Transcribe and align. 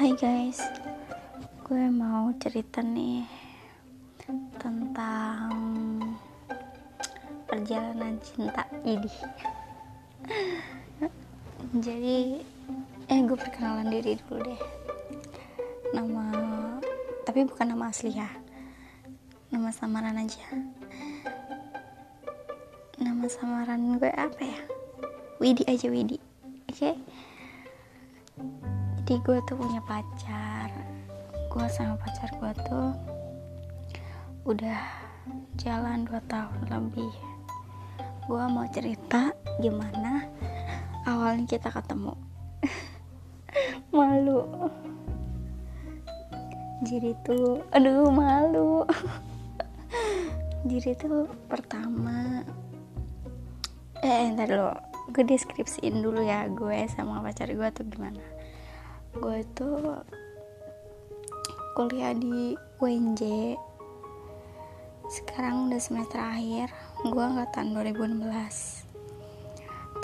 Hai 0.00 0.16
guys, 0.16 0.56
gue 1.68 1.84
mau 1.92 2.32
cerita 2.40 2.80
nih 2.80 3.20
tentang 4.16 4.88
perjalanan 7.44 8.16
cinta 8.24 8.64
ini. 8.80 9.12
Jadi, 11.84 12.40
eh 13.12 13.20
gue 13.28 13.36
perkenalan 13.36 13.92
diri 13.92 14.16
dulu 14.24 14.40
deh. 14.40 14.62
Nama, 15.92 16.24
tapi 17.28 17.44
bukan 17.44 17.76
nama 17.76 17.92
asli 17.92 18.16
ya. 18.16 18.32
Nama 19.52 19.68
samaran 19.68 20.16
aja. 20.16 20.48
Nama 22.96 23.28
samaran 23.28 24.00
gue 24.00 24.08
apa 24.16 24.48
ya? 24.48 24.60
Widi 25.44 25.68
aja 25.68 25.92
Widi, 25.92 26.16
oke? 26.72 26.88
Okay? 26.88 26.96
Jadi 29.10 29.26
gue 29.26 29.38
tuh 29.42 29.58
punya 29.58 29.82
pacar. 29.82 30.70
Gue 31.50 31.66
sama 31.66 31.98
pacar 31.98 32.30
gue 32.30 32.52
tuh 32.62 32.94
udah 34.46 34.78
jalan 35.58 36.06
2 36.06 36.14
tahun 36.30 36.60
lebih. 36.70 37.10
Gue 38.30 38.42
mau 38.46 38.62
cerita 38.70 39.34
gimana 39.58 40.30
awalnya 41.10 41.42
kita 41.42 41.74
ketemu. 41.74 42.14
Malu. 43.98 44.46
Jadi 46.86 47.10
tuh 47.26 47.66
aduh 47.74 48.14
malu. 48.14 48.86
Jadi 50.70 50.94
tuh 50.94 51.26
pertama 51.50 52.46
eh 54.06 54.30
entar 54.30 54.46
dulu. 54.46 54.70
Gue 55.10 55.26
deskripsiin 55.26 55.98
dulu 55.98 56.22
ya 56.22 56.46
gue 56.46 56.86
sama 56.86 57.18
pacar 57.26 57.50
gue 57.50 57.68
tuh 57.74 57.82
gimana 57.90 58.38
gue 59.10 59.36
itu 59.42 59.68
kuliah 61.74 62.14
di 62.14 62.54
UNJ 62.78 63.22
sekarang 65.10 65.66
udah 65.66 65.82
semester 65.82 66.22
akhir 66.22 66.70
gue 67.02 67.18
angkatan 67.18 67.74
2016 67.74 68.86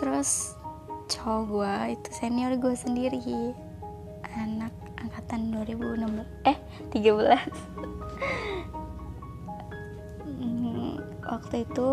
terus 0.02 0.58
cowok 1.06 1.42
gue 1.46 1.94
itu 1.94 2.08
senior 2.10 2.58
gue 2.58 2.74
sendiri 2.74 3.54
anak 4.34 4.74
angkatan 4.98 5.54
2016 5.54 6.50
eh 6.50 6.58
13 6.90 6.98
hmm, 10.26 10.98
waktu 11.22 11.56
itu 11.62 11.90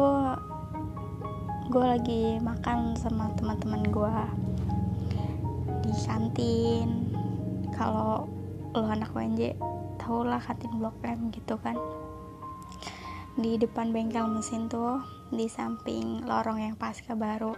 gue 1.69 1.85
lagi 1.85 2.41
makan 2.41 2.97
sama 2.97 3.29
teman-teman 3.37 3.85
gue 3.93 4.15
di 5.85 5.93
kantin 6.01 7.02
kalau 7.75 8.29
lo 8.73 8.89
anak 8.89 9.13
WNJ 9.13 9.57
tau 10.01 10.25
lah 10.25 10.41
kantin 10.41 10.81
blok 10.81 10.97
M 11.05 11.29
gitu 11.29 11.55
kan. 11.61 11.77
Di 13.33 13.57
depan 13.57 13.89
bengkel 13.89 14.29
mesin 14.29 14.69
tuh 14.69 15.01
di 15.33 15.49
samping 15.49 16.21
lorong 16.25 16.61
yang 16.61 16.75
pasca 16.77 17.17
baru. 17.17 17.57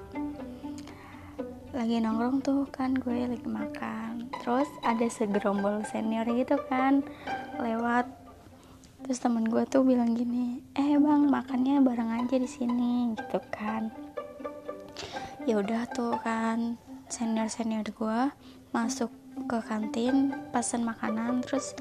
Lagi 1.75 1.99
nongkrong 1.99 2.39
tuh 2.39 2.63
kan 2.71 2.95
gue 2.95 3.27
lagi 3.27 3.43
makan. 3.43 4.31
Terus 4.39 4.71
ada 4.87 5.03
segerombol 5.11 5.83
senior 5.83 6.23
gitu 6.31 6.55
kan 6.71 7.03
lewat. 7.59 8.07
Terus 9.03 9.19
temen 9.19 9.43
gue 9.43 9.67
tuh 9.67 9.83
bilang 9.83 10.15
gini 10.15 10.63
eh 10.73 10.95
bang 10.95 11.27
makannya 11.27 11.83
bareng 11.83 12.23
aja 12.23 12.39
di 12.39 12.47
sini 12.47 13.11
gitu 13.19 13.43
kan. 13.51 13.91
Ya 15.43 15.59
udah 15.59 15.83
tuh 15.91 16.15
kan 16.23 16.79
senior 17.11 17.51
senior 17.51 17.83
gue 17.83 18.19
masuk 18.71 19.11
ke 19.43 19.57
kantin 19.67 20.31
pesan 20.55 20.87
makanan 20.87 21.43
terus 21.43 21.75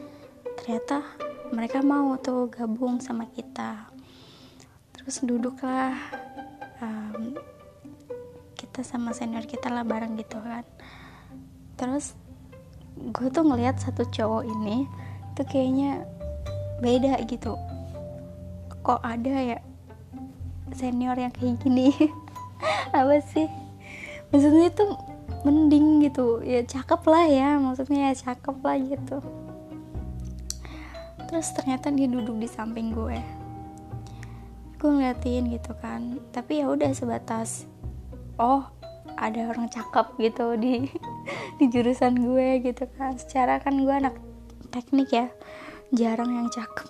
ternyata 0.58 1.06
mereka 1.54 1.86
mau 1.86 2.18
tuh 2.18 2.50
gabung 2.50 2.98
sama 2.98 3.30
kita. 3.30 3.86
Terus 4.90 5.22
duduklah 5.22 5.94
um, 6.82 7.38
kita 8.58 8.82
sama 8.82 9.14
senior 9.14 9.46
kita 9.46 9.70
lah 9.70 9.86
bareng 9.86 10.18
gitu 10.18 10.42
kan. 10.42 10.66
Terus 11.78 12.18
gue 12.98 13.28
tuh 13.30 13.46
ngelihat 13.46 13.78
satu 13.78 14.02
cowok 14.10 14.42
ini 14.46 14.90
tuh 15.38 15.46
kayaknya 15.46 16.02
beda 16.82 17.22
gitu. 17.30 17.54
Kok 18.82 19.00
ada 19.00 19.54
ya 19.54 19.58
senior 20.74 21.14
yang 21.14 21.30
kayak 21.30 21.62
gini? 21.62 21.94
Apa 22.96 23.22
sih? 23.22 23.46
Maksudnya 24.34 24.74
tuh 24.74 25.13
mending 25.44 26.02
gitu. 26.02 26.40
Ya 26.40 26.64
cakep 26.64 27.04
lah 27.04 27.24
ya 27.28 27.48
maksudnya 27.60 28.10
ya 28.10 28.12
cakep 28.16 28.56
lah 28.64 28.76
gitu. 28.80 29.20
Terus 31.28 31.48
ternyata 31.52 31.92
dia 31.92 32.08
duduk 32.08 32.40
di 32.40 32.48
samping 32.48 32.96
gue. 32.96 33.20
Gue 34.80 34.90
ngeliatin 34.90 35.52
gitu 35.52 35.76
kan. 35.78 36.18
Tapi 36.32 36.64
ya 36.64 36.72
udah 36.72 36.90
sebatas 36.96 37.68
oh 38.40 38.66
ada 39.14 39.46
orang 39.46 39.70
cakep 39.70 40.18
gitu 40.18 40.56
di 40.58 40.88
di 41.60 41.64
jurusan 41.68 42.18
gue 42.18 42.64
gitu 42.64 42.88
kan. 42.96 43.14
Secara 43.20 43.60
kan 43.60 43.76
gue 43.76 43.94
anak 43.94 44.16
teknik 44.72 45.12
ya 45.12 45.28
jarang 45.92 46.32
yang 46.32 46.48
cakep. 46.48 46.88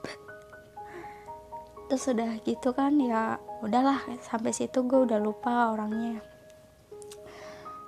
Terus 1.91 2.05
udah 2.11 2.39
gitu 2.47 2.71
kan 2.73 2.97
ya 3.03 3.37
udahlah 3.61 4.01
sampai 4.25 4.55
situ 4.55 4.87
gue 4.87 5.05
udah 5.05 5.21
lupa 5.21 5.73
orangnya 5.73 6.34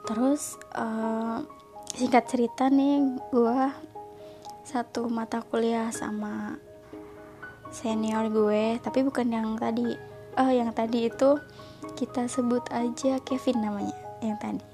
terus 0.06 0.54
uh, 0.78 1.42
singkat 1.92 2.24
cerita 2.30 2.70
nih 2.70 3.18
gue 3.34 3.60
satu 4.66 5.10
mata 5.10 5.42
kuliah 5.42 5.90
sama 5.90 6.58
senior 7.70 8.30
gue 8.30 8.78
tapi 8.82 9.02
bukan 9.02 9.28
yang 9.30 9.58
tadi. 9.58 9.94
Oh 10.36 10.52
yang 10.52 10.68
tadi 10.76 11.08
itu 11.08 11.40
kita 11.96 12.28
sebut 12.28 12.60
aja 12.70 13.18
Kevin 13.24 13.64
namanya 13.64 13.96
yang 14.20 14.36
tadi. 14.36 14.64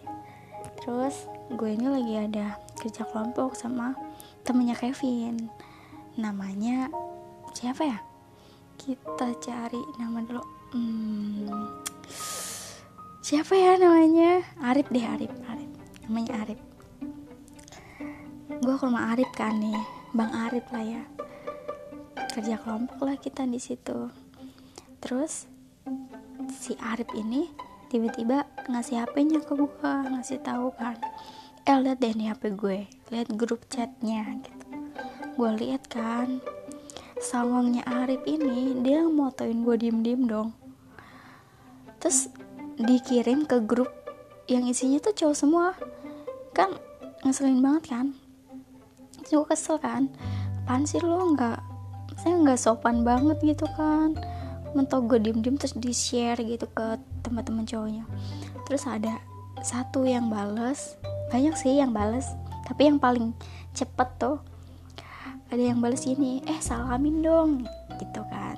Terus 0.82 1.30
gue 1.52 1.70
ini 1.70 1.86
lagi 1.86 2.14
ada 2.18 2.46
kerja 2.80 3.06
kelompok 3.06 3.54
sama 3.54 3.94
temennya 4.42 4.74
Kevin. 4.74 5.48
Namanya 6.18 6.90
siapa 7.54 7.86
ya? 7.86 7.98
Kita 8.74 9.30
cari 9.38 9.82
nama 10.02 10.18
dulu. 10.26 10.42
Hmm, 10.74 11.68
siapa 13.22 13.54
ya 13.54 13.78
namanya? 13.78 14.42
Arif 14.58 14.90
deh 14.90 15.06
Arif 15.06 15.30
Arif. 15.46 15.70
Namanya 16.10 16.42
Arif. 16.42 16.60
Gue 18.58 18.74
ke 18.74 18.82
rumah 18.82 19.14
Arif 19.14 19.30
kan 19.38 19.62
nih 19.62 19.78
Bang 20.10 20.34
Arif 20.34 20.66
lah 20.74 20.82
ya. 20.82 21.02
Kerja 22.34 22.58
kelompok 22.58 22.98
lah 23.06 23.14
kita 23.14 23.46
di 23.46 23.62
situ. 23.62 24.10
Terus 24.98 25.46
si 26.50 26.74
Arif 26.82 27.06
ini 27.14 27.46
tiba-tiba 27.94 28.42
ngasih 28.66 29.06
HP-nya 29.06 29.38
ke 29.46 29.54
gue 29.54 29.94
ngasih 30.10 30.42
tahu 30.42 30.74
kan. 30.74 30.98
Eh 31.62 31.78
lihat 31.78 32.02
deh 32.02 32.18
nih 32.18 32.34
HP 32.34 32.58
gue 32.58 32.90
lihat 33.14 33.30
grup 33.38 33.62
chatnya 33.70 34.42
gitu. 34.42 34.66
Gue 35.38 35.50
lihat 35.62 35.86
kan 35.86 36.42
songongnya 37.22 37.86
Arif 37.86 38.26
ini 38.26 38.82
dia 38.82 39.06
motoin 39.06 39.62
gue 39.62 39.78
diem-diem 39.78 40.26
dong. 40.26 40.50
Terus 42.02 42.26
dikirim 42.80 43.44
ke 43.44 43.60
grup 43.64 43.90
yang 44.48 44.64
isinya 44.68 44.98
tuh 45.00 45.14
cowok 45.16 45.36
semua. 45.36 45.66
Kan 46.56 46.76
ngeselin 47.24 47.60
banget 47.60 47.84
kan? 47.92 48.06
Gue 49.28 49.44
kesel 49.48 49.80
kan? 49.80 50.12
Apaan 50.62 50.86
sih 50.86 51.02
lo 51.02 51.32
nggak 51.34 51.58
saya 52.22 52.38
nggak 52.38 52.60
sopan 52.60 53.02
banget 53.02 53.40
gitu 53.42 53.66
kan? 53.74 54.14
Mentok 54.72 55.08
gue 55.10 55.18
diem 55.20 55.38
diem 55.40 55.56
terus 55.58 55.76
di 55.76 55.92
share 55.92 56.40
gitu 56.40 56.64
ke 56.70 56.96
teman-teman 57.24 57.64
cowoknya. 57.64 58.04
Terus 58.64 58.84
ada 58.88 59.20
satu 59.62 60.04
yang 60.04 60.26
bales 60.26 60.98
banyak 61.30 61.54
sih 61.56 61.80
yang 61.80 61.94
bales 61.94 62.28
tapi 62.66 62.90
yang 62.90 62.98
paling 63.00 63.32
cepet 63.72 64.08
tuh 64.20 64.36
ada 65.48 65.62
yang 65.62 65.80
bales 65.80 66.04
ini 66.04 66.40
eh 66.48 66.60
salamin 66.60 67.20
dong 67.24 67.50
gitu 68.00 68.20
kan. 68.28 68.56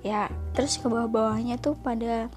Ya 0.00 0.32
terus 0.56 0.80
ke 0.80 0.88
bawah-bawahnya 0.88 1.60
tuh 1.60 1.76
pada 1.76 2.32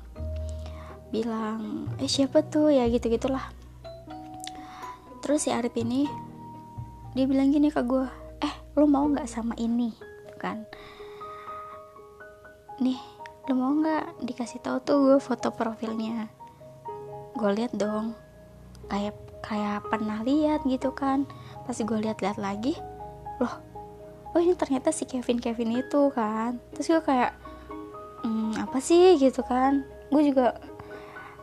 bilang 1.13 1.85
eh 2.01 2.09
siapa 2.09 2.41
tuh? 2.41 2.73
Ya 2.73 2.89
gitu 2.89 3.13
gitulah 3.13 3.53
terus 5.23 5.47
si 5.47 5.55
Arif 5.55 5.71
ini 5.79 6.03
dia 7.15 7.23
bilang 7.23 7.47
gini 7.47 7.71
ke 7.71 7.79
gue 7.79 8.03
eh 8.43 8.53
lo 8.75 8.83
mau 8.83 9.07
nggak 9.07 9.29
sama 9.29 9.55
ini? 9.55 9.95
Kan. 10.35 10.67
Nih 12.83 12.99
lo 13.47 13.53
mau 13.55 13.71
nggak 13.71 14.25
dikasih 14.27 14.59
tahu 14.59 14.77
tuh 14.83 14.97
gue 14.99 15.17
foto 15.23 15.55
profilnya? 15.55 16.27
Gue 17.39 17.55
lihat 17.55 17.71
dong 17.77 18.17
kayak 18.91 19.15
kayak 19.39 19.87
pernah 19.87 20.19
lihat 20.27 20.67
gitu 20.67 20.91
kan. 20.91 21.23
Pas 21.63 21.79
gue 21.79 21.97
lihat-lihat 22.03 22.35
lagi 22.35 22.75
loh 23.39 23.55
oh 24.33 24.41
ini 24.41 24.57
ternyata 24.57 24.89
si 24.89 25.07
Kevin 25.07 25.39
Kevin 25.39 25.79
itu 25.79 26.11
kan. 26.11 26.59
Terus 26.75 26.99
gue 26.99 27.01
kayak 27.05 27.31
hmm, 28.25 28.59
apa 28.59 28.77
sih? 28.83 29.15
Gitu 29.15 29.39
kan. 29.45 29.87
Gue 30.11 30.27
juga 30.27 30.57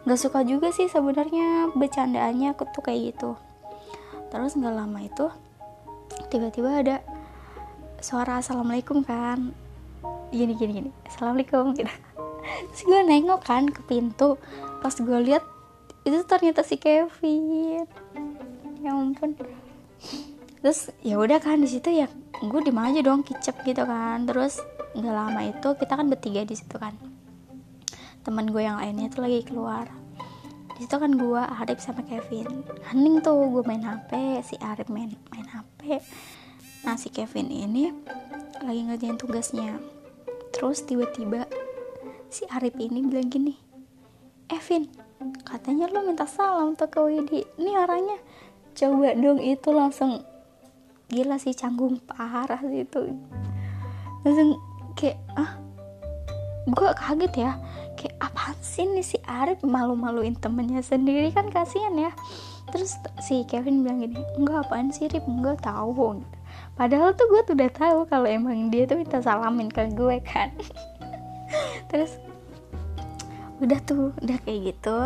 nggak 0.05 0.21
suka 0.21 0.41
juga 0.49 0.73
sih 0.73 0.89
sebenarnya 0.89 1.73
bercandaannya 1.77 2.57
aku 2.57 2.65
tuh 2.73 2.83
kayak 2.85 3.15
gitu. 3.15 3.37
Terus 4.33 4.57
nggak 4.57 4.75
lama 4.75 4.99
itu 5.05 5.27
tiba-tiba 6.33 6.71
ada 6.81 6.97
suara 8.01 8.41
assalamualaikum 8.41 9.05
kan. 9.05 9.53
Gini 10.33 10.57
gini 10.57 10.73
gini. 10.81 10.91
Assalamualaikum 11.05 11.77
gitu. 11.77 11.93
Terus 12.73 12.83
gue 12.87 13.01
nengok 13.05 13.45
kan 13.45 13.69
ke 13.69 13.85
pintu. 13.85 14.41
Pas 14.81 14.95
gue 14.95 15.19
lihat 15.21 15.45
itu 16.09 16.17
ternyata 16.25 16.65
si 16.65 16.81
Kevin. 16.81 17.85
Ya 18.81 18.97
ampun. 18.97 19.37
Terus 20.65 20.93
ya 21.05 21.21
udah 21.21 21.43
kan 21.45 21.61
di 21.61 21.69
situ 21.69 21.93
ya 21.93 22.09
gue 22.41 22.61
di 22.65 22.73
aja 22.73 23.01
dong 23.05 23.21
kicep 23.21 23.61
gitu 23.69 23.85
kan. 23.85 24.25
Terus 24.25 24.65
nggak 24.97 25.15
lama 25.15 25.41
itu 25.45 25.69
kita 25.77 25.93
kan 25.95 26.07
bertiga 26.09 26.43
di 26.43 26.57
situ 26.59 26.75
kan 26.75 27.10
teman 28.31 28.47
gue 28.47 28.63
yang 28.63 28.79
lainnya 28.79 29.11
tuh 29.11 29.27
lagi 29.27 29.43
keluar. 29.43 29.91
Di 30.79 30.87
situ 30.87 30.95
kan 31.03 31.19
gue 31.19 31.43
Arif 31.43 31.83
sama 31.83 32.07
Kevin. 32.07 32.63
Hening 32.87 33.19
tuh 33.27 33.43
gue 33.51 33.67
main 33.67 33.83
HP 33.83 34.39
si 34.47 34.55
Arif 34.63 34.87
main 34.87 35.11
main 35.35 35.47
HP 35.51 35.99
nah 36.87 36.95
si 36.95 37.11
Kevin 37.11 37.51
ini 37.51 37.91
lagi 38.63 38.87
ngerjain 38.87 39.19
tugasnya. 39.19 39.83
Terus 40.55 40.87
tiba-tiba 40.87 41.51
si 42.31 42.47
Arif 42.55 42.79
ini 42.79 43.03
bilang 43.03 43.27
gini 43.27 43.59
Evin 44.47 44.87
katanya 45.43 45.91
lo 45.91 46.07
minta 46.07 46.23
salam 46.31 46.79
tuh 46.79 46.87
ke 46.87 47.03
Widi. 47.03 47.43
Ini 47.59 47.83
orangnya. 47.83 48.23
Coba 48.79 49.11
dong 49.19 49.43
itu 49.43 49.75
langsung. 49.75 50.23
Gila 51.11 51.35
sih 51.43 51.51
canggung 51.51 51.99
parah 52.07 52.63
sih 52.63 52.87
itu. 52.87 53.11
Langsung 54.23 54.55
kayak 54.95 55.19
ah 55.35 55.59
gue 56.71 56.91
kaget 56.95 57.35
ya 57.35 57.53
kayak 58.51 58.59
apa 58.59 58.67
sih 58.67 58.83
nih 58.83 59.07
si 59.07 59.19
Arif 59.31 59.63
malu-maluin 59.63 60.35
temennya 60.35 60.83
sendiri 60.83 61.31
kan 61.31 61.47
kasihan 61.55 61.95
ya. 61.95 62.11
Terus 62.75 62.99
si 63.23 63.47
Kevin 63.47 63.87
bilang 63.87 64.03
gini 64.03 64.19
enggak 64.35 64.67
apaan 64.67 64.91
sih 64.91 65.07
Rip? 65.07 65.23
Enggak 65.23 65.63
tahu 65.63 65.95
gitu. 65.95 66.27
padahal 66.75 67.15
tuh 67.15 67.31
gue 67.31 67.41
tuh 67.47 67.55
udah 67.55 67.71
tahu 67.71 67.99
kalau 68.11 68.27
emang 68.27 68.75
dia 68.75 68.89
tuh 68.91 68.99
minta 68.99 69.23
salamin 69.23 69.71
ke 69.71 69.87
gue 69.95 70.19
kan. 70.27 70.51
Terus 71.95 72.19
udah 73.63 73.79
tuh 73.87 74.11
udah 74.19 74.39
kayak 74.43 74.75
gitu. 74.75 74.99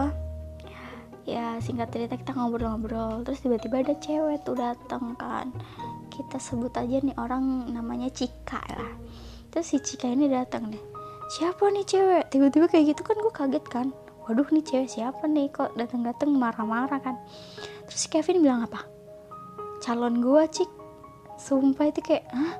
Ya 1.28 1.60
singkat 1.60 1.92
cerita 1.92 2.16
kita 2.16 2.36
ngobrol-ngobrol 2.36 3.24
terus 3.24 3.40
tiba-tiba 3.40 3.80
ada 3.80 3.96
cewek 3.96 4.44
tuh 4.44 4.56
datang 4.56 5.16
kan. 5.20 5.52
Kita 6.12 6.36
sebut 6.36 6.72
aja 6.76 7.00
nih 7.00 7.16
orang 7.16 7.72
namanya 7.72 8.08
Cika 8.08 8.60
lah. 8.72 8.92
Terus 9.48 9.72
si 9.72 9.80
Cika 9.80 10.08
ini 10.12 10.28
datang 10.28 10.68
deh 10.68 10.93
siapa 11.32 11.70
nih 11.72 11.86
cewek? 11.86 12.24
Tiba-tiba 12.28 12.66
kayak 12.68 12.94
gitu 12.94 13.02
kan 13.06 13.16
gue 13.16 13.32
kaget 13.32 13.64
kan. 13.68 13.86
Waduh 14.24 14.48
nih 14.52 14.64
cewek 14.64 14.88
siapa 14.88 15.24
nih? 15.28 15.52
Kok 15.52 15.76
datang-datang 15.76 16.32
marah-marah 16.32 17.00
kan? 17.00 17.16
Terus 17.88 18.08
Kevin 18.08 18.40
bilang 18.40 18.64
apa? 18.64 18.84
Calon 19.80 20.20
gue 20.20 20.42
cik. 20.48 20.70
Sumpah 21.34 21.90
itu 21.90 22.00
kayak 22.00 22.24
Hah, 22.30 22.54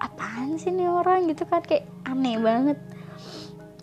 apaan 0.00 0.56
sih 0.56 0.72
nih 0.72 0.88
orang? 0.88 1.28
Gitu 1.28 1.44
kan 1.44 1.60
kayak 1.64 1.88
aneh 2.08 2.40
banget. 2.40 2.78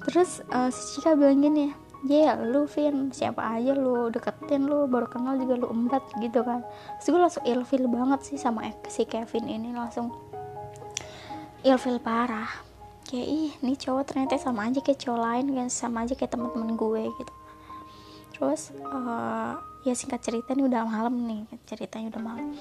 Terus 0.09 0.41
uh, 0.49 0.73
si 0.73 0.97
Cika 0.97 1.13
bilang 1.13 1.43
gini 1.45 1.69
ya 1.69 1.73
yeah, 2.07 2.39
lu 2.39 2.63
Vin 2.63 3.11
siapa 3.11 3.43
aja 3.59 3.75
lu? 3.75 4.07
Deketin 4.07 4.71
lu 4.71 4.87
baru 4.87 5.11
kenal 5.11 5.35
juga 5.35 5.59
lu 5.59 5.67
empat 5.67 6.15
gitu 6.23 6.47
kan. 6.47 6.63
Terus 6.97 7.07
gue 7.11 7.19
langsung 7.19 7.43
ilfil 7.43 7.85
banget 7.91 8.19
sih 8.23 8.37
sama 8.39 8.63
si 8.87 9.03
Kevin 9.03 9.51
ini 9.51 9.75
langsung. 9.75 10.15
Ilfil 11.59 11.99
parah 11.99 12.68
kayak 13.09 13.25
ih 13.25 13.51
nih 13.65 13.73
cowok 13.73 14.13
ternyata 14.13 14.37
sama 14.37 14.69
aja 14.69 14.85
kayak 14.85 15.01
cowok 15.01 15.17
lain 15.17 15.45
kan 15.57 15.67
sama 15.73 16.05
aja 16.05 16.13
kayak 16.13 16.29
teman-teman 16.29 16.77
gue 16.77 17.09
gitu. 17.09 17.33
Terus 18.37 18.69
uh, 18.85 19.57
ya 19.81 19.97
singkat 19.97 20.21
cerita 20.21 20.53
nih 20.53 20.69
udah 20.69 20.85
malam 20.85 21.25
nih 21.25 21.41
ceritanya 21.65 22.13
udah 22.13 22.21
malam. 22.21 22.53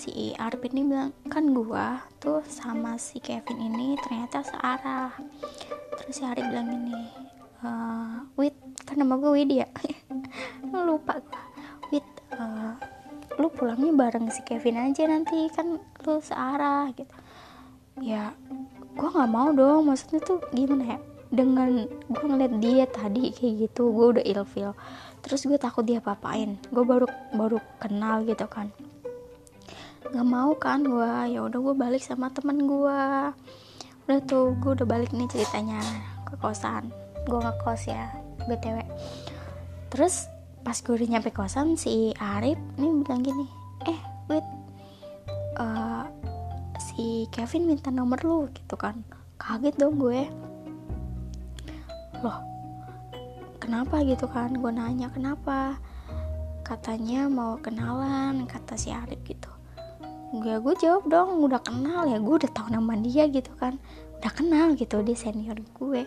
Si 0.00 0.32
Arif 0.40 0.64
ini 0.72 0.88
bilang 0.88 1.12
kan 1.28 1.52
gue 1.52 1.86
tuh 2.16 2.40
sama 2.48 2.96
si 2.96 3.20
Kevin 3.20 3.60
ini 3.60 4.00
ternyata 4.00 4.40
searah. 4.40 5.12
Terus 6.00 6.16
si 6.16 6.24
Arif 6.24 6.48
bilang 6.48 6.72
gini 6.72 6.96
uh, 7.60 8.24
Wit 8.40 8.56
kan 8.88 8.96
nama 8.96 9.20
gue 9.20 9.30
Widi 9.36 9.60
ya? 9.60 9.68
Lupa 10.88 11.20
gue 11.20 11.42
Wit 11.92 12.08
uh, 12.32 12.72
lu 13.36 13.48
pulangnya 13.52 13.92
bareng 13.92 14.32
si 14.32 14.40
Kevin 14.48 14.80
aja 14.80 15.04
nanti 15.04 15.48
kan 15.52 15.76
lu 15.76 16.16
searah 16.24 16.88
gitu. 16.96 17.12
Ya 18.00 18.32
gue 18.96 19.08
nggak 19.10 19.30
mau 19.30 19.50
dong 19.54 19.90
maksudnya 19.90 20.20
tuh 20.22 20.38
gimana 20.54 20.96
ya? 20.96 20.98
Dengan 21.30 21.86
gue 21.86 22.26
ngeliat 22.26 22.54
dia 22.58 22.84
tadi 22.90 23.30
kayak 23.30 23.70
gitu 23.70 23.94
gue 23.94 24.06
udah 24.18 24.24
ilfil 24.24 24.74
terus 25.20 25.44
gue 25.44 25.60
takut 25.60 25.84
dia 25.84 26.00
papain 26.00 26.56
gue 26.72 26.84
baru 26.84 27.06
baru 27.34 27.58
kenal 27.78 28.26
gitu 28.26 28.46
kan. 28.50 28.72
Nggak 30.10 30.26
mau 30.26 30.50
kan 30.58 30.82
gue 30.82 31.12
ya 31.30 31.46
udah 31.46 31.58
gue 31.60 31.74
balik 31.78 32.02
sama 32.02 32.32
temen 32.34 32.66
gue 32.66 33.00
udah 34.10 34.20
tuh 34.26 34.58
gue 34.58 34.74
udah 34.74 34.88
balik 34.88 35.14
nih 35.14 35.30
ceritanya 35.30 35.78
ke 36.26 36.34
kosan. 36.42 36.90
Gue 37.28 37.38
ngekos 37.38 37.86
ya 37.86 38.10
btw 38.48 38.82
terus 39.90 40.30
pas 40.62 40.76
gue 40.76 40.94
udah 40.94 41.08
nyampe 41.18 41.30
kosan 41.34 41.74
si 41.74 42.14
Arif 42.16 42.56
ini 42.78 43.02
bilang 43.02 43.22
gini 43.24 43.46
eh 43.88 43.98
wait 44.30 44.44
si 47.00 47.24
Kevin 47.32 47.64
minta 47.64 47.88
nomor 47.88 48.20
lu 48.20 48.52
gitu 48.52 48.76
kan. 48.76 49.00
Kaget 49.40 49.72
dong 49.80 49.96
gue. 49.96 50.28
Loh 52.20 52.38
kenapa 53.56 54.04
gitu 54.04 54.28
kan? 54.28 54.52
Gue 54.52 54.68
nanya 54.68 55.08
kenapa? 55.08 55.80
Katanya 56.60 57.24
mau 57.32 57.56
kenalan 57.56 58.44
kata 58.44 58.76
si 58.76 58.92
Arif 58.92 59.16
gitu. 59.24 59.48
Gue 60.44 60.60
gue 60.60 60.74
jawab 60.76 61.08
dong 61.08 61.40
udah 61.40 61.64
kenal 61.64 62.04
ya 62.04 62.20
gue 62.20 62.34
udah 62.36 62.52
tahu 62.52 62.68
nama 62.68 62.92
dia 63.00 63.24
gitu 63.32 63.48
kan. 63.56 63.80
Udah 64.20 64.32
kenal 64.36 64.76
gitu 64.76 65.00
dia 65.00 65.16
senior 65.16 65.56
gue. 65.56 66.04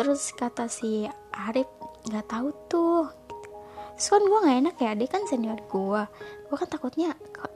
Terus 0.00 0.32
kata 0.40 0.72
si 0.72 1.04
Arif 1.36 1.68
nggak 2.08 2.32
tahu 2.32 2.48
tuh 2.72 3.12
terus 3.94 4.08
kan 4.10 4.22
gue 4.26 4.38
nggak 4.42 4.58
enak 4.66 4.76
ya 4.82 4.90
dia 4.98 5.08
kan 5.08 5.22
senior 5.30 5.58
gue 5.70 6.02
gue 6.50 6.56
kan 6.58 6.68
takutnya 6.70 7.14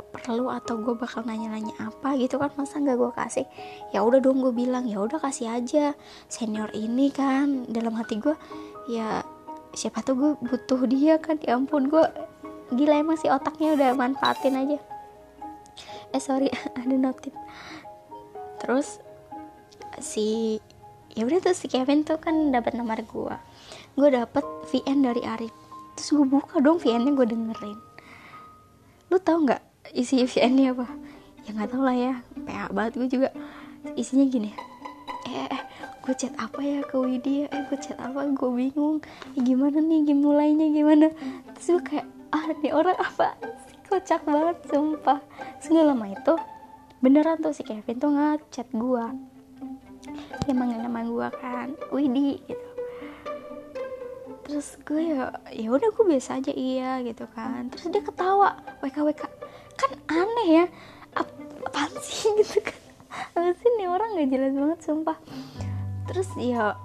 perlu 0.08 0.50
atau 0.50 0.80
gue 0.80 0.96
bakal 0.96 1.22
nanya-nanya 1.22 1.76
apa 1.78 2.16
gitu 2.18 2.40
kan 2.40 2.50
masa 2.56 2.80
nggak 2.80 2.96
gue 2.98 3.12
kasih? 3.14 3.46
Ya 3.94 4.02
udah 4.02 4.18
dong 4.18 4.40
gue 4.40 4.52
bilang 4.52 4.88
ya 4.88 4.98
udah 5.04 5.20
kasih 5.20 5.52
aja. 5.52 5.94
Senior 6.26 6.72
ini 6.72 7.12
kan 7.12 7.68
dalam 7.68 7.94
hati 7.94 8.18
gue 8.18 8.34
ya 8.90 9.22
siapa 9.76 10.00
tuh 10.02 10.16
gue 10.16 10.32
butuh 10.42 10.88
dia 10.88 11.20
kan 11.20 11.36
ya 11.44 11.54
ampun 11.54 11.92
gue 11.92 12.02
gila 12.74 12.94
emang 12.98 13.20
sih 13.20 13.30
otaknya 13.30 13.76
udah 13.76 13.90
manfaatin 13.94 14.56
aja. 14.56 14.78
Eh 16.12 16.20
sorry 16.20 16.48
ada 16.80 16.96
notif. 16.96 17.32
Terus 18.58 18.98
si 20.02 20.58
ya 21.14 21.26
udah 21.26 21.40
tuh 21.40 21.54
si 21.54 21.66
Kevin 21.70 22.02
tuh 22.02 22.18
kan 22.20 22.54
dapat 22.54 22.78
nomor 22.78 23.00
gue 23.02 23.36
gue 23.98 24.08
dapet 24.14 24.44
VN 24.70 25.02
dari 25.02 25.22
Arif 25.26 25.50
terus 25.98 26.14
gue 26.14 26.22
buka 26.30 26.62
dong 26.62 26.78
VN 26.78 27.10
nya 27.10 27.12
gue 27.18 27.26
dengerin. 27.26 27.78
Lu 29.10 29.18
tau 29.18 29.42
nggak 29.42 29.58
isi 29.98 30.22
VN 30.22 30.52
nya 30.54 30.70
apa? 30.70 30.86
Ya 31.42 31.50
nggak 31.58 31.74
tau 31.74 31.82
lah 31.82 31.96
ya 31.98 32.22
PA 32.46 32.70
banget 32.70 33.02
gue 33.02 33.08
juga. 33.18 33.28
Isinya 33.98 34.22
gini. 34.30 34.54
Eh, 35.26 35.50
eh 35.50 35.62
gue 36.06 36.14
chat 36.14 36.30
apa 36.38 36.62
ya 36.62 36.86
ke 36.86 36.94
Widya 36.94 37.50
eh 37.50 37.62
gue 37.66 37.78
chat 37.82 37.98
apa? 37.98 38.30
Gue 38.30 38.50
bingung. 38.54 39.02
Eh, 39.34 39.42
gimana 39.42 39.82
nih? 39.82 40.06
Game 40.06 40.22
mulainya 40.22 40.70
gimana? 40.70 41.10
Terus 41.58 41.66
gue 41.74 41.82
kayak 41.82 42.06
ah 42.30 42.46
nih 42.62 42.70
orang 42.70 42.94
apa 42.94 43.34
kocak 43.90 44.22
banget 44.22 44.56
sumpah. 44.70 45.18
Segala 45.58 45.98
lama 45.98 46.14
itu 46.14 46.38
beneran 47.02 47.42
tuh 47.42 47.50
si 47.50 47.66
Kevin 47.66 47.98
tuh 47.98 48.14
ngechat 48.14 48.70
gue 48.70 49.04
dia 50.46 50.54
manggil 50.56 50.80
nama 50.80 51.04
gue 51.04 51.28
kan 51.38 51.68
Widi 51.92 52.42
gitu 52.48 52.67
terus 54.48 54.80
gue 54.80 55.12
ya 55.12 55.28
ya 55.52 55.68
udah 55.68 55.92
gue 55.92 56.04
biasa 56.08 56.40
aja 56.40 56.52
iya 56.56 57.04
gitu 57.04 57.28
kan. 57.36 57.68
Terus 57.68 57.92
dia 57.92 58.00
ketawa 58.00 58.56
WK 58.80 58.96
WK 59.04 59.22
kan 59.78 59.90
aneh 60.08 60.48
ya 60.48 60.64
Ap 61.14 61.28
apaan 61.68 61.92
sih 62.00 62.32
gitu 62.40 62.64
kan? 62.64 62.80
Apa 63.36 63.52
sih 63.52 63.68
nih 63.76 63.92
orang 63.92 64.16
gak 64.16 64.28
jelas 64.32 64.52
banget 64.56 64.80
sumpah. 64.80 65.18
Terus 66.08 66.32
ya 66.40 66.80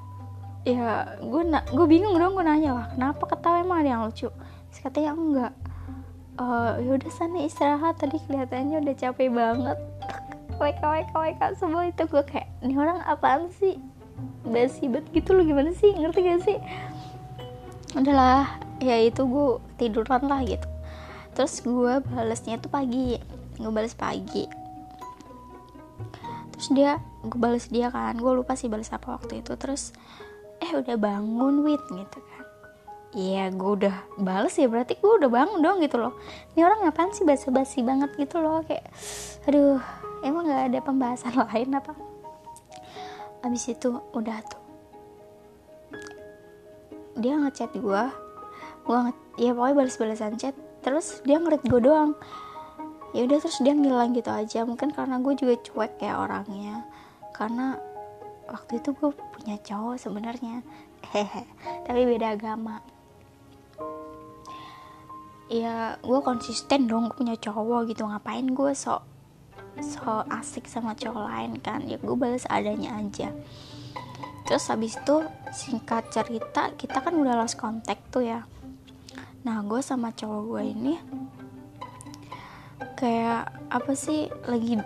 ya 0.68 1.16
gue 1.24 1.44
na 1.48 1.64
gue 1.72 1.88
bingung 1.88 2.20
dong 2.20 2.36
gue 2.36 2.44
nanya 2.44 2.76
lah 2.76 2.88
kenapa 2.92 3.24
ketawa? 3.32 3.64
Emang 3.64 3.80
ada 3.80 3.90
yang 3.96 4.04
lucu? 4.04 4.28
Terus 4.70 4.80
katanya 4.84 5.12
enggak. 5.16 5.54
Uh, 6.34 6.82
ya 6.84 6.98
udah 7.00 7.12
sana 7.14 7.46
istirahat 7.46 7.96
tadi 7.96 8.20
kelihatannya 8.28 8.84
udah 8.84 8.96
capek 9.00 9.32
banget. 9.32 9.80
WK 10.60 10.84
WK 10.84 11.14
WK 11.16 11.42
semua 11.56 11.88
itu 11.88 12.04
gue 12.12 12.24
kayak 12.28 12.52
ini 12.60 12.76
orang 12.76 13.00
apaan 13.08 13.48
sih? 13.56 13.80
Basi 14.44 14.92
banget 14.92 15.08
gitu 15.16 15.32
loh 15.32 15.48
gimana 15.48 15.72
sih? 15.72 15.96
Ngerti 15.96 16.20
gak 16.28 16.42
sih 16.44 16.60
udahlah 17.94 18.58
ya 18.82 18.98
itu 19.00 19.22
gue 19.24 19.62
tiduran 19.78 20.26
lah 20.26 20.42
gitu. 20.46 20.68
Terus 21.34 21.62
gue 21.62 21.94
balesnya 22.14 22.58
tuh 22.58 22.70
pagi 22.70 23.18
gue 23.58 23.72
bales 23.74 23.94
pagi. 23.94 24.50
Terus 26.54 26.68
dia 26.74 26.98
gue 27.22 27.40
bales 27.40 27.70
dia 27.70 27.94
kan 27.94 28.18
gue 28.18 28.32
lupa 28.34 28.58
sih 28.58 28.70
bales 28.70 28.90
apa 28.90 29.18
waktu 29.18 29.46
itu. 29.46 29.54
Terus 29.58 29.94
eh 30.62 30.74
udah 30.74 30.98
bangun 30.98 31.62
wit 31.62 31.82
gitu 31.90 32.18
kan. 32.18 32.44
Iya 33.14 33.54
gue 33.54 33.72
udah 33.78 33.96
bales 34.18 34.58
ya 34.58 34.66
berarti 34.66 34.98
gue 34.98 35.14
udah 35.22 35.30
bangun 35.30 35.62
dong 35.62 35.78
gitu 35.86 36.02
loh. 36.02 36.18
Ini 36.58 36.66
orang 36.66 36.90
ngapain 36.90 37.14
sih 37.14 37.26
basa-basi 37.26 37.86
banget 37.86 38.10
gitu 38.18 38.42
loh 38.42 38.66
Kayak 38.66 38.90
aduh 39.46 39.78
emang 40.26 40.50
gak 40.50 40.72
ada 40.74 40.80
pembahasan 40.82 41.36
lain 41.46 41.78
apa? 41.78 41.94
Abis 43.46 43.70
itu 43.70 44.02
udah 44.16 44.40
tuh 44.48 44.63
Dia 47.24 47.40
ngechat 47.40 47.72
gue 47.80 48.04
Gue 48.84 48.98
nge 49.00 49.14
ya 49.40 49.52
pokoknya 49.56 49.76
balas-balasan 49.80 50.36
chat. 50.36 50.56
Terus 50.84 51.24
dia 51.24 51.40
ngerit 51.40 51.64
gue 51.64 51.80
doang. 51.80 52.20
Ya 53.16 53.24
udah 53.24 53.40
terus 53.40 53.64
dia 53.64 53.72
ngilang 53.72 54.12
gitu 54.12 54.28
aja. 54.28 54.68
Mungkin 54.68 54.92
karena 54.92 55.24
gue 55.24 55.34
juga 55.40 55.56
cuek 55.64 56.04
kayak 56.04 56.20
orangnya. 56.20 56.84
Karena 57.32 57.80
waktu 58.52 58.84
itu 58.84 58.92
gue 58.92 59.10
punya 59.16 59.56
cowok 59.64 59.96
sebenarnya. 59.96 60.60
Hehe. 61.16 61.48
Tapi 61.88 62.02
beda 62.04 62.36
agama. 62.36 62.84
Ya 65.48 65.96
gue 66.04 66.20
konsisten 66.20 66.92
dong 66.92 67.08
punya 67.16 67.40
cowok 67.40 67.88
gitu. 67.88 68.04
Ngapain 68.04 68.52
gue 68.52 68.72
sok 68.76 69.02
so 69.80 70.22
asik 70.30 70.68
sama 70.68 70.92
cowok 70.92 71.24
lain 71.32 71.52
kan? 71.64 71.88
Ya 71.88 71.96
gue 71.96 72.16
balas 72.20 72.44
adanya 72.52 73.00
aja 73.00 73.32
terus 74.44 74.68
habis 74.68 75.00
itu 75.00 75.24
singkat 75.56 76.12
cerita 76.12 76.76
kita 76.76 77.00
kan 77.00 77.16
udah 77.16 77.40
lost 77.40 77.56
contact 77.56 78.12
tuh 78.12 78.24
ya. 78.28 78.44
Nah 79.44 79.60
gue 79.64 79.80
sama 79.84 80.12
cowok 80.16 80.42
gue 80.48 80.64
ini 80.64 80.94
kayak 83.00 83.52
apa 83.72 83.92
sih 83.96 84.32
lagi 84.48 84.80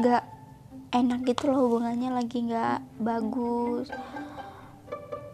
nggak 0.00 0.24
enak 0.92 1.20
gitu 1.24 1.48
loh 1.48 1.68
hubungannya 1.68 2.12
lagi 2.12 2.44
nggak 2.44 3.00
bagus. 3.00 3.88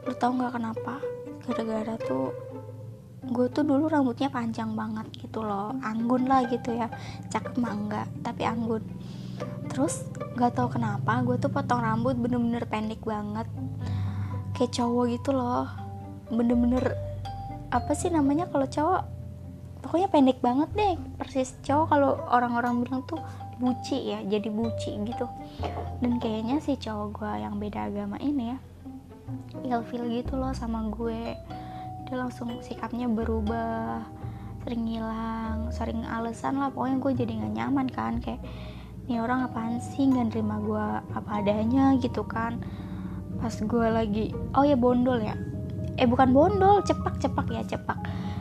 Lo 0.07 0.13
tau 0.15 0.35
nggak 0.35 0.55
kenapa? 0.59 1.03
Gara-gara 1.47 1.95
tuh 1.99 2.31
gue 3.21 3.47
tuh 3.53 3.63
dulu 3.63 3.87
rambutnya 3.87 4.33
panjang 4.33 4.75
banget 4.75 5.07
gitu 5.19 5.43
loh. 5.43 5.75
Anggun 5.83 6.27
lah 6.31 6.47
gitu 6.47 6.75
ya. 6.75 6.91
Cakep 7.31 7.59
mah 7.59 8.07
tapi 8.23 8.43
anggun 8.47 8.83
terus 9.71 10.03
nggak 10.35 10.59
tau 10.59 10.69
kenapa 10.69 11.23
gue 11.23 11.39
tuh 11.39 11.49
potong 11.49 11.81
rambut 11.81 12.19
bener-bener 12.19 12.67
pendek 12.67 13.01
banget. 13.07 13.47
Kayak 14.59 14.73
cowok 14.77 15.05
gitu 15.15 15.31
loh. 15.31 15.71
Bener-bener 16.29 16.99
apa 17.71 17.95
sih 17.95 18.11
namanya 18.11 18.51
kalau 18.51 18.67
cowok? 18.67 19.03
Pokoknya 19.81 20.13
pendek 20.13 20.43
banget 20.43 20.69
deh 20.75 20.95
persis. 21.17 21.55
Cowok 21.63 21.87
kalau 21.87 22.19
orang-orang 22.29 22.83
bilang 22.83 23.03
tuh 23.07 23.23
buci 23.63 24.11
ya 24.11 24.19
jadi 24.27 24.51
buci 24.51 24.91
gitu. 25.07 25.27
Dan 26.03 26.19
kayaknya 26.19 26.59
si 26.59 26.75
cowok 26.75 27.09
gue 27.17 27.33
yang 27.41 27.57
beda 27.57 27.89
agama 27.89 28.19
ini 28.19 28.53
ya 28.53 28.59
ilfil 29.63 30.11
gitu 30.11 30.35
loh 30.35 30.51
sama 30.51 30.83
gue. 30.91 31.39
Dia 32.11 32.17
langsung 32.19 32.59
sikapnya 32.59 33.07
berubah 33.07 34.03
sering 34.67 34.83
ngilang 34.85 35.71
sering 35.71 36.03
alasan 36.05 36.59
lah. 36.59 36.75
Pokoknya 36.75 36.97
gue 36.99 37.13
jadi 37.23 37.33
gak 37.39 37.55
nyaman 37.55 37.87
kan 37.89 38.19
kayak 38.19 38.43
ini 39.09 39.17
orang 39.23 39.49
apaan 39.49 39.81
sih? 39.81 40.05
Nggak 40.05 40.35
nerima 40.35 40.57
gue 40.61 40.87
apa 41.17 41.31
adanya 41.41 41.97
gitu 41.97 42.27
kan. 42.27 42.61
Pas 43.41 43.55
gue 43.55 43.87
lagi 43.89 44.35
oh 44.53 44.65
ya 44.67 44.77
bondol 44.77 45.23
ya? 45.23 45.39
Eh 45.97 46.05
bukan 46.05 46.35
bondol 46.35 46.85
cepak 46.85 47.17
cepak 47.23 47.47
ya 47.49 47.63
cepak. 47.65 47.99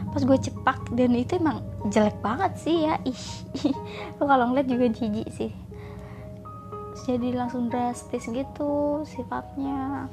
Pas 0.10 0.22
gue 0.26 0.38
cepak 0.38 0.90
dan 0.98 1.14
itu 1.14 1.38
emang 1.38 1.62
jelek 1.94 2.18
banget 2.20 2.52
sih 2.60 2.90
ya. 2.90 3.00
Ih 3.08 3.24
kalau 4.20 4.52
ngeliat 4.52 4.68
juga 4.68 4.86
jijik 4.92 5.30
sih. 5.32 5.52
Jadi 7.08 7.32
langsung 7.34 7.72
drastis 7.72 8.28
gitu 8.28 9.02
sifatnya. 9.08 10.10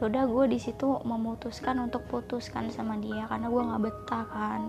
Ya 0.00 0.02
udah 0.08 0.24
gue 0.24 0.56
di 0.56 0.58
situ 0.58 0.96
memutuskan 1.04 1.76
untuk 1.76 2.08
putuskan 2.08 2.72
sama 2.72 2.96
dia 2.96 3.28
karena 3.28 3.52
gue 3.52 3.62
nggak 3.62 3.82
betah 3.84 4.24
kan. 4.26 4.62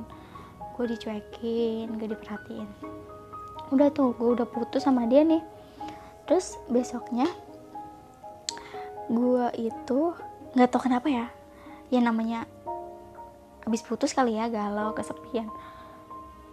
Gue 0.76 0.92
dicuekin 0.92 2.00
gak 2.00 2.10
diperhatiin 2.10 2.70
udah 3.72 3.88
tuh 3.90 4.12
gue 4.16 4.30
udah 4.36 4.48
putus 4.48 4.84
sama 4.84 5.08
dia 5.08 5.24
nih. 5.24 5.42
Terus 6.28 6.60
besoknya 6.68 7.28
gue 9.12 9.46
itu 9.60 10.16
nggak 10.56 10.70
tau 10.72 10.84
kenapa 10.84 11.08
ya 11.12 11.28
ya 11.92 12.00
namanya 12.00 12.48
habis 13.68 13.84
putus 13.84 14.16
kali 14.16 14.40
ya 14.40 14.48
galau 14.48 14.96
kesepian. 14.96 15.52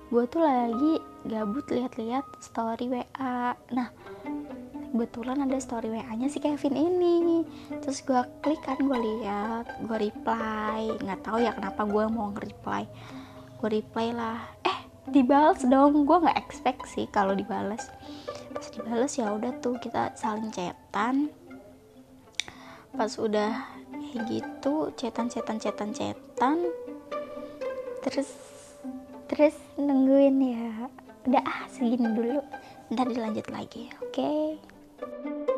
Gue 0.08 0.24
tuh 0.24 0.40
lagi 0.40 0.98
gabut 1.28 1.68
lihat-lihat 1.68 2.24
story 2.40 2.88
WA 2.88 3.54
nah 3.74 3.88
kebetulan 4.88 5.44
ada 5.44 5.60
story 5.60 5.92
WA 5.92 6.12
nya 6.16 6.26
si 6.26 6.40
Kevin 6.42 6.74
ini. 6.74 7.46
Terus 7.84 8.02
gue 8.02 8.18
klik 8.42 8.62
kan 8.64 8.80
gue 8.80 8.98
lihat 8.98 9.84
gue 9.84 9.98
reply. 10.10 10.90
Nggak 10.98 11.20
tahu 11.22 11.38
ya 11.44 11.54
kenapa 11.54 11.86
gue 11.86 12.04
mau 12.10 12.32
nge-reply. 12.34 12.82
Gue 13.62 13.68
reply 13.78 14.10
lah 14.10 14.42
eh 14.64 14.87
dibales 15.10 15.64
dong. 15.64 16.04
Gue 16.04 16.18
nggak 16.20 16.38
expect 16.38 16.88
sih 16.88 17.06
kalau 17.10 17.32
dibales 17.32 17.88
pas 18.48 18.64
dibales 18.72 19.12
ya 19.14 19.28
udah 19.30 19.52
tuh 19.60 19.76
kita 19.78 20.12
saling 20.18 20.50
chatan. 20.50 21.30
Pas 22.96 23.12
udah 23.20 23.68
kayak 23.92 24.24
gitu 24.26 24.90
cetan 24.96 25.28
cetan 25.28 25.60
cetan 25.60 25.90
cetan 25.92 26.56
terus 28.02 28.30
terus 29.28 29.54
nungguin 29.76 30.36
ya. 30.42 30.88
Udah 31.28 31.42
ah 31.44 31.62
segini 31.68 32.08
dulu. 32.14 32.40
Ntar 32.88 33.06
dilanjut 33.12 33.46
lagi 33.52 33.92
oke? 34.00 34.16
okay? 34.16 35.57